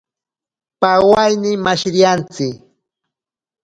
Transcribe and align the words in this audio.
Pawaine 0.81 1.51
mashiriantsi. 1.63 2.47